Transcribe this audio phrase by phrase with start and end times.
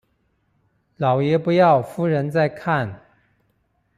[0.97, 2.99] 老爺不要夫人在看